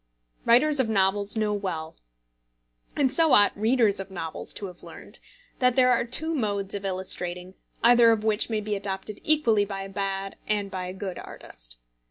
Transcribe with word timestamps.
Writers 0.45 0.79
of 0.79 0.89
novels 0.89 1.37
know 1.37 1.53
well 1.53 1.95
and 2.95 3.13
so 3.13 3.33
ought 3.33 3.55
readers 3.55 3.99
of 3.99 4.09
novels 4.09 4.51
to 4.51 4.65
have 4.65 4.81
learned 4.81 5.19
that 5.59 5.75
there 5.75 5.91
are 5.91 6.03
two 6.05 6.33
modes 6.33 6.73
of 6.73 6.83
illustrating, 6.83 7.53
either 7.83 8.09
of 8.11 8.23
which 8.23 8.49
may 8.49 8.61
be 8.61 8.75
adopted 8.75 9.21
equally 9.23 9.63
by 9.63 9.83
a 9.83 9.89
bad 9.89 10.37
and 10.47 10.71
by 10.71 10.87
a 10.87 10.93
good 10.95 11.19
artist. 11.19 11.77